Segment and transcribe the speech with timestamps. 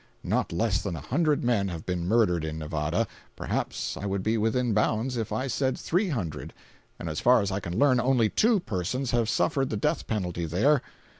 [0.23, 4.73] Not less than a hundred men have been murdered in Nevada—perhaps I would be within
[4.73, 9.11] bounds if I said three hundred—and as far as I can learn, only two persons
[9.11, 10.81] have suffered the death penalty there.